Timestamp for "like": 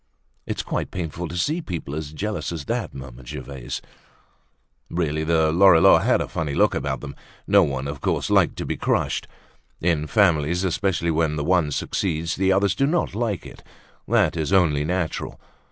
13.13-13.45